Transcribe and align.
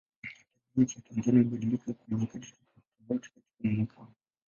Tabianchi 0.67 0.95
ya 0.97 1.01
Tanzania 1.03 1.43
hubadilika 1.43 1.93
kwa 1.93 2.17
nyakati 2.19 2.51
tofautitofauti 2.53 3.29
katika 3.33 3.77
mwaka. 3.97 4.07